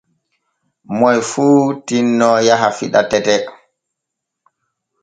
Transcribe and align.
Moy 0.97 1.17
fuu 1.31 1.61
tinno 1.87 2.29
yaha 2.47 2.69
fiɗa 2.77 3.01
tete. 3.09 3.35